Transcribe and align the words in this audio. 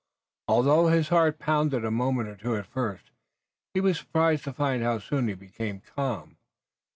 Although 0.47 0.87
his 0.87 1.09
heart 1.09 1.37
pounded 1.37 1.85
a 1.85 1.91
moment 1.91 2.27
or 2.27 2.35
two 2.35 2.55
at 2.55 2.65
first 2.65 3.11
he 3.75 3.79
was 3.79 3.99
surprised 3.99 4.43
to 4.45 4.53
find 4.53 4.81
how 4.81 4.97
soon 4.97 5.27
he 5.27 5.35
became 5.35 5.79
calm. 5.79 6.37